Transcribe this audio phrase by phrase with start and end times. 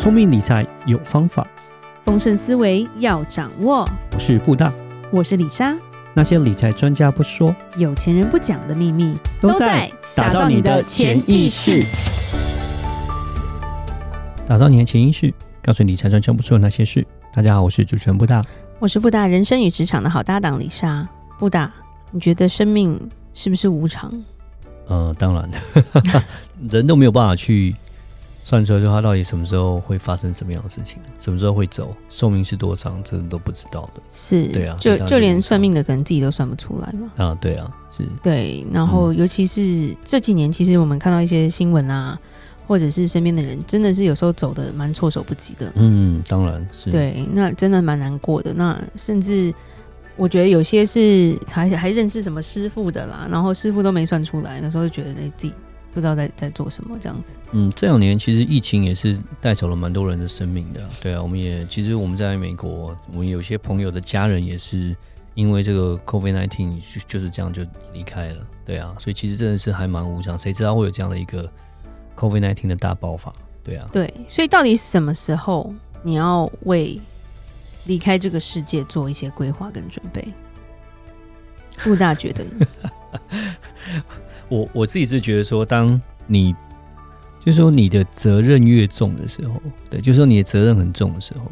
[0.00, 1.46] 聪明理财有方法，
[2.06, 3.86] 丰盛思维要掌握。
[4.14, 4.72] 我是布大，
[5.10, 5.76] 我是李莎。
[6.14, 11.84] 那些理财专家不说，有钱人不讲的秘密，都在打造你的潜意识。
[14.46, 15.30] 打造你的潜意识，
[15.62, 17.06] 告诉理财专家不说的那些事。
[17.34, 18.42] 大家好，我是主持人布大，
[18.78, 21.06] 我是布大人生与职场的好搭档李莎。
[21.38, 21.70] 布大，
[22.10, 22.98] 你觉得生命
[23.34, 24.10] 是不是无常？
[24.88, 25.46] 呃，当然，
[26.70, 27.76] 人都没有办法去
[28.42, 34.02] 算出来，说他到底什么时候会发生什么样的事情，什么时候会走，寿命是多长，这都不知道的。
[34.10, 37.10] 是，对啊，就就连算命的可能自己都算不出来嘛。
[37.16, 38.02] 啊，对啊，是。
[38.22, 42.18] 对，然后尤其是这几年，其实我们看到一些新闻啊，
[42.66, 45.72] 或者是身边的人，真的是有时候走的蛮措手不及的。
[45.76, 46.90] 嗯，当然是。
[46.90, 48.52] 对，那真的蛮难过的。
[48.54, 49.54] 那甚至。
[50.16, 55.54] 我觉得有些是还还认识什么师傅的啦，然后师傅都没算出来，那时候就觉得自己
[55.92, 57.36] 不知道在在做什么这样子。
[57.52, 60.80] 嗯，这两年其实疫情也是带走了蛮多人的生命的。
[61.00, 64.96] 对啊，我们也其实我们在美国，我们有些朋友的家人也是
[65.34, 68.46] 因为这个 COVID-19 就就是这样就离开了。
[68.64, 71.50] 对啊，所以其实真的是还蛮无常，谁知道会有这样的一个
[72.16, 73.32] COVID-19 的大爆发？
[73.62, 77.00] 对啊，对，所以到底什么时候你要为？
[77.86, 80.22] 离开这个世界，做一些规划跟准备。
[81.82, 82.66] 布大觉得呢？
[84.48, 86.54] 我我自己是觉得说，当你
[87.44, 89.54] 就是说你的责任越重的时候，
[89.88, 91.50] 对，就是说你的责任很重的时候，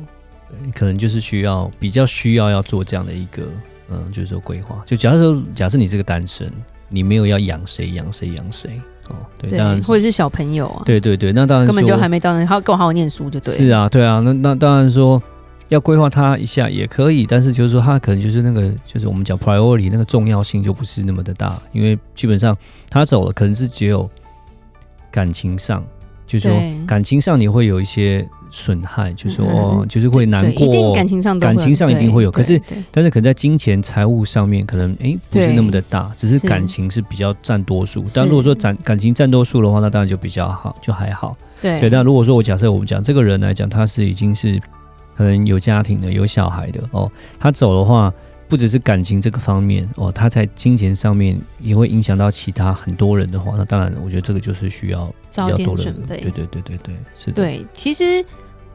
[0.48, 3.42] 对，可能就是需要比较需要要做这样的一个，
[3.90, 4.82] 嗯，就是说规划。
[4.84, 6.52] 就假设说，假设你是个单身，
[6.88, 13.54] 你没有要养谁养谁养谁哦，对，对当然或者是小朋友啊，对对对，那当然根本就还没到那，他，跟我好好念书就对。
[13.54, 15.22] 是啊，对啊，那那当然说。
[15.68, 22.56] 要规划他一下也可以，但是就是说他可能就是那个，就是我们讲 priority 那个重要性就不是那么的大，因为基本上
[22.88, 24.08] 他走了，可能是只有
[25.10, 25.84] 感情上，
[26.26, 32.58] 就是说感情上你会有一些损害，就是说、嗯、就是会难过，一定感情上感情上一定会有，可是
[32.90, 38.02] 但是可能在金钱财务上面可能哎、欸、不是那么的大，只是感情是比较占多数。
[38.14, 41.36] 但如果说占感情占多数的话，那当然就比较好，就还好。
[41.60, 44.58] 对对，但如果说我假设我们讲这个人来讲，他是已经是。
[45.18, 47.10] 可能有家庭的，有小孩的哦。
[47.40, 48.14] 他走的话，
[48.46, 56.18] 不只是感情这个方面哦，他在金钱上面也会影响到其他很多人的话，那当然，我觉得这个就是需要比较多的准备。
[56.18, 57.32] 对对对对对，是的。
[57.32, 58.24] 对，其实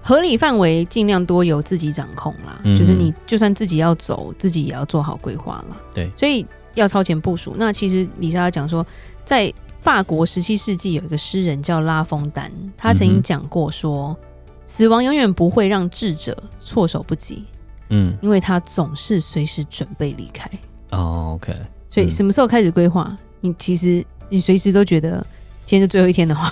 [0.01, 2.59] 合理范围尽量多由自己掌控啦。
[2.65, 5.77] 嗯、就是你就算自己要走，自己也要做好规划了。
[5.93, 7.55] 对，所以要超前部署。
[7.57, 8.85] 那其实李莎讲说，
[9.23, 9.49] 在
[9.79, 14.09] 法国十七世纪有一个诗人叫拉封丹，他曾经讲过说。
[14.09, 14.27] 嗯
[14.65, 17.43] 死亡永远不会让智者措手不及，
[17.89, 20.49] 嗯，因为他总是随时准备离开。
[20.91, 21.53] 哦，OK，
[21.89, 23.15] 所以什么时候开始规划？
[23.41, 25.25] 你其实你随时都觉得
[25.65, 26.49] 今天是最后一天的话，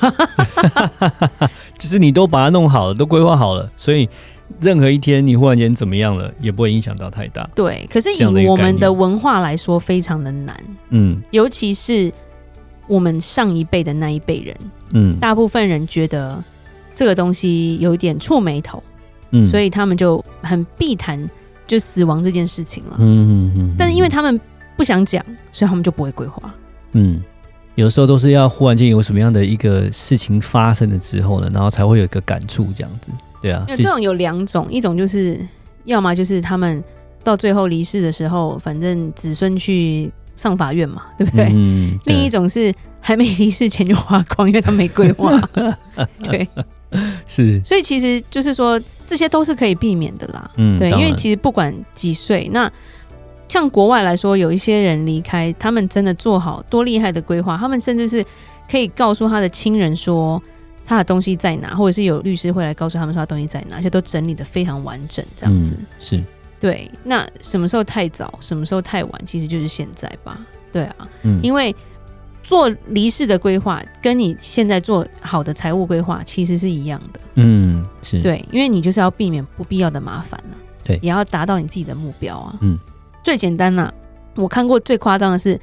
[1.79, 4.09] 就是你都把它弄好了，都规划好了，所以
[4.59, 7.49] 任何一天你忽然间怎么样了，也不会影响到太大。
[7.55, 12.11] 对，可是以我们的文化来说，非常的难，嗯，尤其是
[12.87, 14.57] 我们上一辈的那一辈人，
[14.89, 16.43] 嗯，大部分人觉得。
[16.93, 18.81] 这个东西有一点触眉头，
[19.31, 21.29] 嗯，所以他们就很避谈
[21.67, 23.53] 就死亡这件事情了，嗯嗯嗯。
[23.59, 24.39] 嗯，但是因为他们
[24.75, 26.53] 不想讲，所以他们就不会规划。
[26.93, 27.21] 嗯，
[27.75, 33.09] 有的时候都是要忽然间有什么样的一个事情发生了之后呢，然后才会有一个感触这样子。
[33.41, 35.39] 对啊，这种有两种，一种就是
[35.85, 36.83] 要么就是他们
[37.23, 41.49] 到最后离世的时候，反正子孙去上法院嘛， 对不对？
[41.53, 41.97] 嗯。
[42.05, 45.39] 另一种是还没离世前就花光，因为他没规划。
[46.23, 46.47] 对。
[47.25, 50.51] 是，所以其实就是说，这些都是可以避免的啦。
[50.57, 52.69] 嗯，对，因为其实不管几岁，那
[53.47, 58.25] 像国外来说，有一些人离开，他们真的做好多厉害的规划，他们甚至是
[58.69, 60.41] 可以告诉他的亲人说
[60.85, 65.75] 他的东西在哪，或者是有律师会来告诉他们说他东西在哪，而且都整理的非常完整，这样子。
[65.79, 66.23] 嗯，是，
[66.59, 66.91] 对。
[67.03, 70.39] 那什么时候太早，什么时候太晚，其实就是现在吧。
[70.73, 71.73] 对啊，嗯，因为。
[72.43, 77.19] 做离世的规划，跟你现在做好的财务规划其实是一样的。
[77.35, 80.39] 嗯，是对，因为你就是要避免不必要的麻烦。
[80.83, 82.55] 对，也要达到你自己的目标啊。
[82.61, 82.77] 嗯，
[83.23, 83.93] 最简单呐、啊，
[84.35, 85.59] 我看过最夸张的是，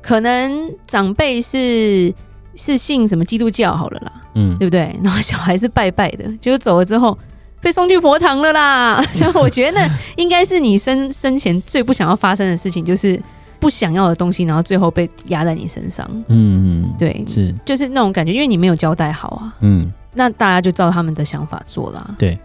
[0.00, 2.12] 可能长辈是
[2.54, 4.96] 是信什么基督教好了啦，嗯，对不对？
[5.04, 7.16] 然后小孩是拜拜的，结果走了之后
[7.60, 9.04] 被送去佛堂了啦。
[9.20, 13.20] 然后我觉得那应该是你生生前最不想要发生的事情，就是。
[13.60, 16.08] 不想要的东西，然后最后被压在你身上。
[16.28, 19.56] 嗯嗯，对，是就是那种感觉，因为你没有交代好啊。
[19.60, 22.14] 嗯，那大家就照他们的想法做啦。
[22.18, 22.38] 对，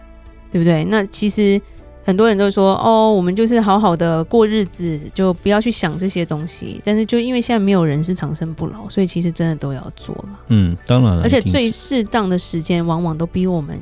[0.50, 0.84] 对不对？
[0.84, 1.60] 那其实
[2.04, 6.80] 很多人都说，哦，我们就是好好的过日子，就不要去想这些东西。
[6.84, 10.40] 但是就因为现在没有人是长生不老，所以其实真的都要做了。
[10.48, 11.22] 嗯，当然了。
[11.22, 13.78] 而且最适当的时间，往往都比我们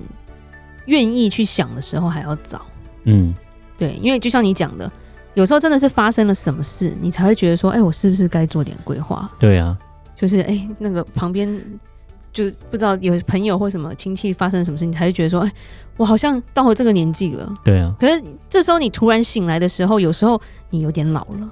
[0.87, 2.61] 愿意去想的时候还要早。
[3.05, 3.35] 嗯，
[3.77, 4.91] 对，因为就像你讲的，
[5.35, 9.31] 有时候真的是发生了什么事，你才会觉得说，哎、欸，我是不是该做点规划？
[9.39, 9.77] 对啊，
[10.15, 11.49] 就是哎、欸，那个旁边
[12.33, 15.55] 就不知道有朋友或什么亲戚发生了什么事，你才会觉得说，哎、欸，
[15.97, 17.51] 我好像到了这个年纪了。
[17.65, 20.39] 对啊，可是这时候你突然醒来的时候，有时候
[20.69, 21.51] 你有点老了，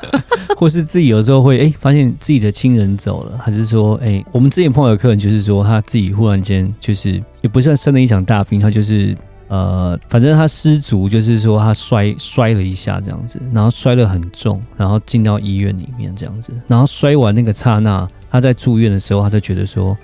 [0.58, 9.16] 或是自己有时候会哎、欸，发现自己的亲人走了，还是说，哎、欸，我们之前碰到的客人就是说，他自己忽然间就是也不算生了一场大病，他就是。
[9.48, 19.96] 呃，反正他失足，就是说他摔摔了一下这样子，然后摔得很重，然后进到医院里面这样子，然后摔完那个刹那，他在住院的时候，他就觉得说，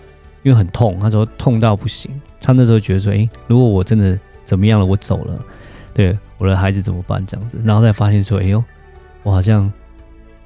[0.43, 2.11] 因为很痛，他说痛到不行，
[2.41, 5.39] 他那时候觉得说，诶，如果我真的怎么样了，我走了，
[5.95, 8.63] 对，我的孩子怎么办这样子，然后再发现说，哎呦，
[9.23, 9.73] 我好像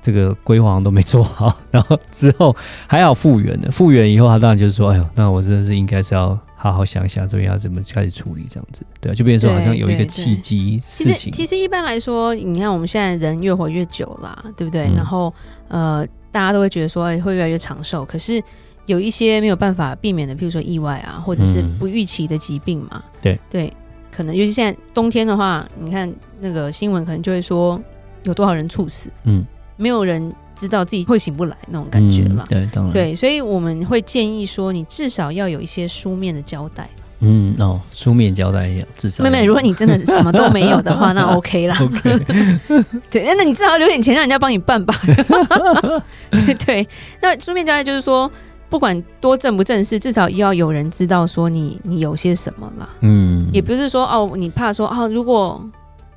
[0.05, 2.55] 这个规划都没做好，然后之后
[2.87, 6.39] 还好复原的，复原以后他当然就是说，哎呦，那我真的是应该是要。
[6.57, 11.31] 好好想想这边要怎么开始处理，这样子，对啊，就变成说好像有一个契机事情。
[11.31, 14.87] 其实，其实一般来说，你看我们现在人越活越久啦，对不对？
[14.87, 15.31] 嗯、然后
[15.69, 18.03] 呃，大家都会觉得说会越来越长寿。
[18.03, 18.43] 可是
[18.87, 22.93] 有一些没有办法避免的，譬如说意外啊，或者是不预期的疾病嘛。
[22.93, 23.73] 嗯、对对，
[24.11, 26.11] 可能尤其现在冬天的话，你看
[26.41, 27.79] 那个新闻可能就会说
[28.23, 29.45] 有多少人猝死，嗯，
[29.77, 30.33] 没有人。
[30.57, 36.89] 知道自己会醒不来那种感觉了，嗯，对，当然，对，所以我们会建议说，你至少要有一些书面的交代。
[37.19, 39.25] 嗯，哦，书面交代要至少。
[39.25, 41.77] 妹妹，如果你真的什么都没有的话， 那 OK 啦。
[41.83, 42.19] OK，
[43.11, 44.95] 对，那你至少留点钱让人家帮你办吧。
[46.65, 46.87] 对，
[47.21, 48.31] 那书面交代就是说，
[48.69, 52.89] 不管多正不正式，至少要有人知道说你你有些什么啦。
[53.01, 55.69] 嗯，也不是说哦，你怕说哦，如果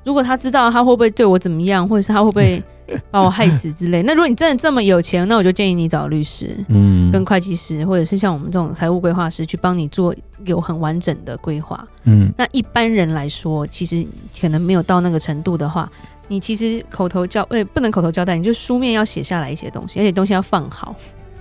[0.04, 2.62] 如果他知道，他会不会对我怎么样，或者是他会不会。
[3.10, 4.02] 把我害死之类。
[4.02, 10.14] 那如果你真的这么有钱，那我就建议你找律师，嗯，跟会计师，或者是像我们这种财务规划师去帮你做
[10.44, 11.86] 有很完整的规划。
[12.04, 14.04] 嗯，那一般人来说，其实
[14.40, 15.90] 可能没有到那个程度的话，
[16.28, 20.94] 你其实口头交，呃，不能口头交代，你就书面要写下来一些东西，而且东西要放好。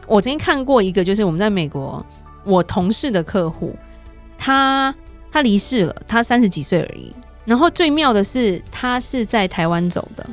[0.06, 2.06] 我曾经看过一个，就是我们在美国，
[2.44, 3.76] 我同事的客户，
[4.38, 4.94] 他
[5.32, 7.14] 他离世了，他三十几岁而已。
[7.44, 10.26] 然后最妙的是，他是在台湾走的。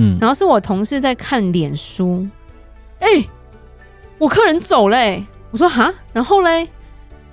[0.00, 2.24] 嗯，然后是我同事在看脸书，
[3.00, 3.30] 哎、欸，
[4.16, 6.68] 我客人走嘞、欸，我说哈，然后嘞，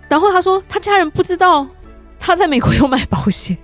[0.10, 1.66] 然后他说他家人不知道
[2.20, 3.56] 他在美国有买保险，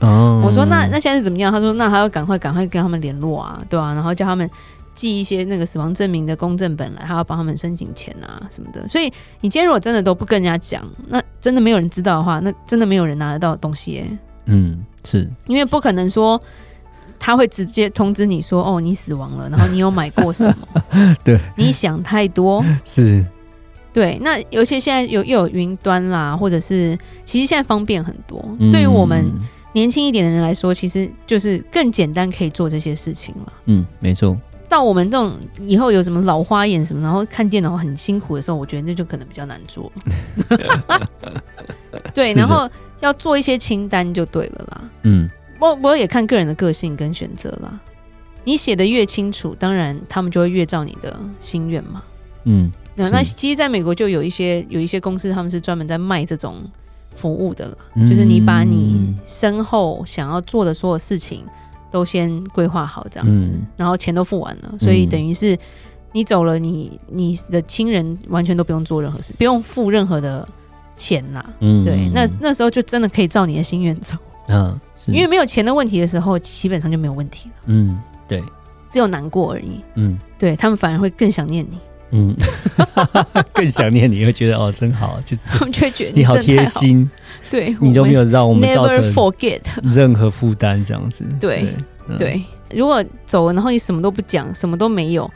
[0.00, 1.52] 哦，我说那那现在是怎么样？
[1.52, 4.48] 他说那还要赶快赶快跟他们联络啊，对啊，然后叫他们
[4.94, 8.88] 寄一些那个死亡证明的公证本来，还要帮他们申请钱啊什么的。
[8.88, 15.30] 所以你今天如果真的都不跟人家讲，那真的没有人知道的话，那真的没有人拿得到东西、欸，嗯，是。
[15.46, 16.40] 因为不可能说。
[17.20, 20.82] 他会直接通知你说：“哦，你死亡了，然后你有买过什么？”
[21.22, 23.24] 对，你想太多 是。
[23.92, 28.40] 对，那尤其现在有又有云端啦，或者是其实现在方便很多。
[28.60, 29.26] 嗯、对于我们
[29.72, 33.52] 年轻一点的人来说，其实就是更简单，可以做这些事情了。
[33.66, 34.36] 嗯，没错。
[34.68, 35.32] 到我们这种
[35.62, 39.90] 以后有什么老花眼什么，然后看电脑很辛苦的时候，我觉得那就可能比较难做。
[42.14, 42.70] 对，然后
[43.00, 44.90] 要做一些清单就对了啦。
[45.02, 45.28] 嗯。
[45.60, 47.78] 我我也看个人的个性跟选择啦。
[48.42, 52.02] 你写的越清楚，当然他们就会越照你的心愿嘛。
[52.44, 56.56] 嗯，那那其实在美国就有一些有一些公司，他们是专门在卖这种
[57.14, 57.78] 服务的了。
[57.96, 61.44] 嗯，就是你把你身后想要做的所有事情
[61.92, 65.56] 都先规划好，这样子，嗯，然后钱都付完了，所以等于是
[66.12, 70.48] 你走了你，你你的亲人完全都不用做任何事，不用付任何的
[70.96, 71.44] 钱啦。
[71.60, 74.16] 嗯，对，那那时候就真的可以照你的心愿走。
[74.50, 77.54] 嗯，是因为没有钱的问题的时候，基本上就没有问题了。
[77.66, 78.42] 嗯，对，
[78.88, 79.80] 只有难过而已。
[79.94, 81.78] 嗯，对他们反而会更想念你。
[82.12, 82.36] 嗯，
[83.54, 87.08] 更想念你，会觉得哦，真好，就 他们就会觉得你好贴心。
[87.48, 89.60] 对，你都没有让我们造成 forget
[89.94, 91.24] 任何负担，这样子。
[91.40, 91.72] 对
[92.18, 95.30] 对，如果走了，然后你什么都不讲，什么都没有。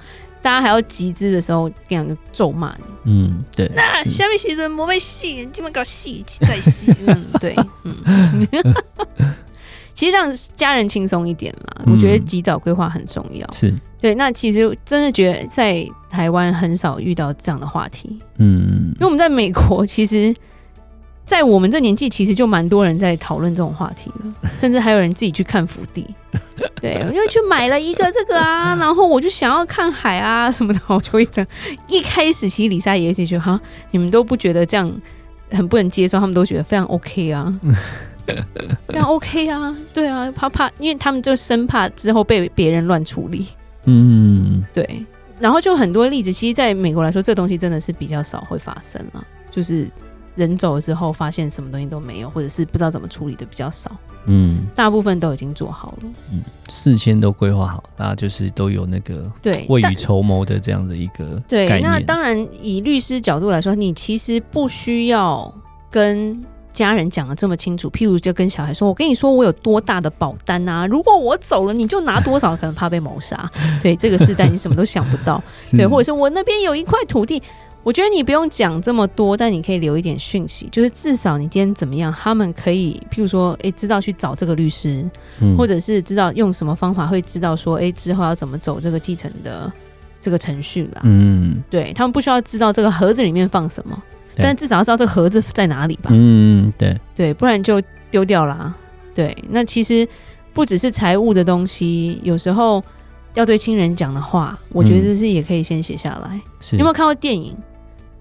[0.45, 2.85] 大家还要集资的时候，这样就咒骂你。
[3.05, 3.67] 嗯，对。
[3.75, 6.93] 那下面写着“莫被戏”，基本搞戏再戏。
[7.09, 7.57] 嗯，对。
[7.85, 8.47] 嗯，
[9.95, 13.51] 其实让家人轻松一点嘛，嗯、我觉得及早规划很重要。
[13.53, 14.15] 是对。
[14.17, 18.19] 那其实真的觉得在台湾很少遇到这样的话题。
[18.37, 20.35] 嗯，因为我们在美国其实。
[21.27, 26.07] 在我们这年纪，其实就蛮多人在讨论这种话题了，甚至还有人自己去看福地。
[26.83, 31.49] 对，我就去买了一个这个啊，然后我就想要看海啊什么的，我就会这样。
[31.89, 33.59] 一开始其实李莎也是觉得哈，
[33.91, 34.93] 你们都不觉得这样
[35.51, 37.61] 很不能接受，他们都觉得非常 OK 啊，
[38.89, 43.47] 非常 OK 啊，对啊，怕怕，因为他们就生怕之后被别人乱处理。
[43.87, 45.05] 嗯，对。
[45.41, 49.89] 然后就很多例子，其实在美国来说，这东西真的是比较少会发生了，就是。
[50.35, 53.91] 人走了之后，发现什么东西都没有，或者是不知道怎么处理的比较少。
[54.27, 56.09] 嗯，大部分都已经做好了。
[56.33, 61.81] 嗯，事先都规划好，大家就是都有那个对未雨绸缪的这样的一个对。
[61.81, 65.53] 那当然，以律师角度来说，你其实不需要
[65.91, 67.91] 跟家人讲的这么清楚。
[67.91, 70.87] 譬如，就跟小孩说：“我跟你说，我有多大的保单啊？
[70.89, 73.49] 如果我走了，你就拿多少，可能怕被谋杀。”
[73.83, 75.41] 对，这个时代你什么都想不到。
[75.77, 77.43] 对，或者是我那边有一块土地。
[77.85, 85.05] 我觉得你不用讲这么多，但你可以留一点讯息，就是至少你今天怎么样，他们可以，譬如说，诶，知道去找这个律师，
[85.41, 89.71] 嗯、或者是知道用什么方法，会知道说，诶，之后要怎么走这个继承的
[90.19, 91.03] 这个程序啦。
[91.05, 94.03] 嗯，对，他们不需要知道这个盒子里面放什么，
[94.35, 96.09] 但至少要知道这个盒子在哪里吧。
[96.11, 98.75] 嗯，对，对，不然就丢掉啦。
[99.15, 100.09] 对，那其实
[100.55, 102.83] 不只是财务的东西，有时候
[103.35, 106.41] 要对亲人讲的话，我觉得是也可以先写下来。
[106.73, 107.55] 有没有看过电影？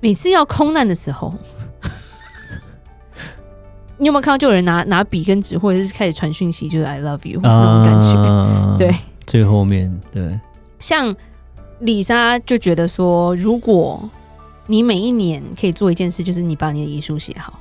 [0.04, 1.34] 每次要空难的时候，
[3.98, 8.10] 你有没有看到就有人拿拿笔跟纸，或者是开始传讯息，就是 “I love you” 那种感觉？
[8.18, 8.94] 啊、对，
[9.26, 10.38] 最后面对，
[10.78, 11.16] 像
[11.80, 14.10] 李莎就觉得说，如果
[14.68, 17.58] 你每一年可以做一件事，就是你把你的遗书写好，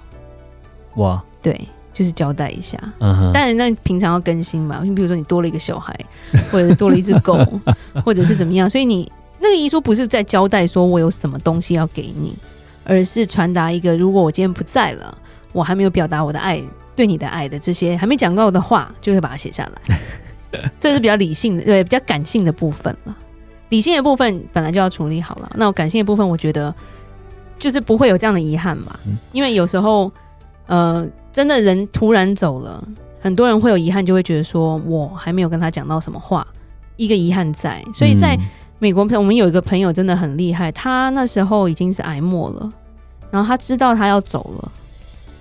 [0.96, 2.76] 哇，对，就是交代一下。
[2.98, 5.96] 嗯哼，但是那平常要更新嘛，你比如说你多了一个小孩，
[6.50, 7.38] 或者是多了一只狗，
[8.04, 9.08] 或者是怎么样，所以你。
[9.42, 12.32] 那个遗书不是在交代说我有什么东西要给你，
[12.84, 15.18] 而是传达一个，如果我今天不在了，
[15.52, 16.62] 我还没有表达我的爱，
[16.94, 19.98] 对你的爱的这些还没讲够的话，就会把它写下来。
[20.78, 23.16] 这是比较理性的，对，比较感性的部分了。
[23.70, 26.72] 理性的部分本来就要处理好了，那我感性的部分，我觉得
[27.58, 28.96] 就是不会有这样的遗憾嘛。
[29.32, 30.12] 因为有时候，
[30.66, 32.86] 呃，真的人突然走了，
[33.20, 36.46] 很多人会有遗憾，就会觉得说我还没有跟他讲到什么话，
[36.94, 38.38] 一个遗憾在，所以在。
[38.82, 42.72] 美国朋，我们有一个朋友真的很厉害，他那时候已经是癌末了，
[43.30, 44.72] 然后他知道他要走了，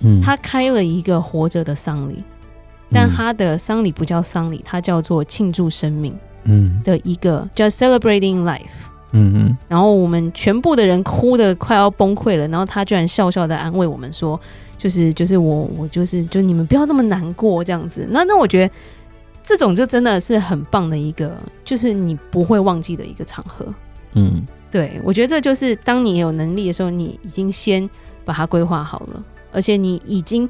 [0.04, 2.24] 嗯，他开了一个活着的丧礼，
[2.92, 8.60] 但他的丧礼不叫丧礼，他叫做庆祝生命，嗯，的一个叫 celebrating life，
[9.14, 14.40] 嗯嗯，然后我们全部的人哭的快要崩溃了，然后他居然笑笑的安慰我们说，
[14.78, 18.74] 就是就是我我就是就你们不要那么难过这样子，那那我觉得。
[19.52, 23.66] 这种就真的是很棒的一个，就是你不会忘记的一个场合。
[24.14, 27.90] 嗯，对，我觉得这就是当你有能力的时候，你已经先
[28.24, 30.48] 把它规划好了，而且你已经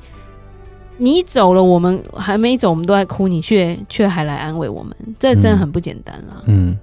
[0.98, 6.44] 你走了，我们还没走，我们都在哭，你却却还来安慰我们，这真的很不简单啦。
[6.46, 6.78] 嗯，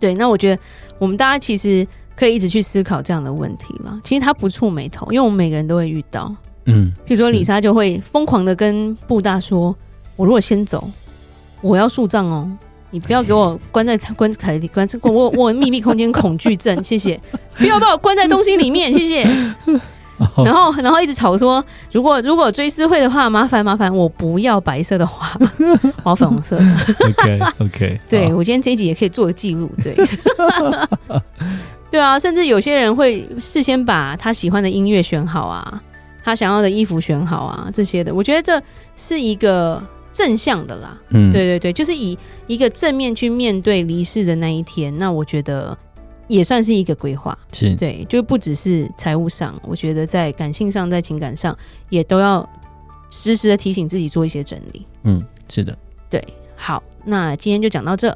[0.00, 0.60] 对，那我觉得
[0.98, 1.86] 我们大家其实
[2.16, 4.00] 可以一直去思考这样的问题了。
[4.02, 6.34] 其实他不触眉头，因为我们每个人都会遇到。
[6.64, 9.72] 嗯，比如说李莎就会疯狂的跟布大说
[10.16, 10.90] ：“我如果先走。”
[11.66, 12.48] 我要树葬哦，
[12.90, 17.20] 你不要给我 关在关凯里关，关我我秘密空间恐惧症，谢谢，
[17.56, 19.22] 不要把我关在东西里面，谢谢。
[20.42, 25.38] 然后然后一直吵说，如果如果追思会的话，麻烦麻烦，我不要白色的花，
[26.04, 26.64] 我要粉红色的。
[27.06, 29.94] OK OK，对我今天这一集也可以做个记录，对，
[31.90, 35.82] 对啊，甚至有些人会事先把他喜欢的音乐选好啊，
[36.24, 38.62] 他想要的衣服选好啊，这些的，我觉得这
[38.96, 39.82] 是一个。
[40.16, 45.76] 正向的啦，嗯，对对对，就是以一个正面去面对离世的那一天，那我觉得
[46.26, 51.54] 也算是一个规划，是对，就不只是财务上，我觉得在感性上，在情感上，
[51.90, 52.48] 也都要
[53.10, 54.86] 时时的提醒自己做一些整理。
[55.02, 55.76] 嗯，是的，
[56.08, 56.24] 对，
[56.56, 58.08] 好，那今天就讲到这。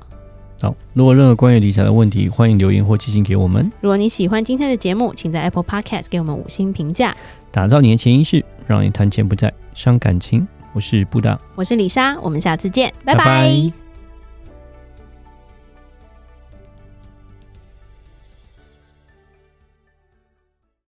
[0.62, 3.71] 好，如果任何关于理财的问题，欢迎留言或寄信给我们。
[3.83, 7.14] 如果你喜欢今天的节目，请在 Apple Podcast 给我们五星评价。
[7.50, 10.49] 打造你的潜意识，让你谈钱不再伤感情。
[10.73, 13.19] 我是布达，我是李莎，我们下次见，拜拜。
[13.19, 13.79] 拜拜。